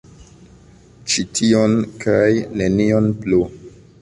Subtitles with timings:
[1.11, 2.25] Ĉi tion kaj
[2.63, 3.45] nenion plu!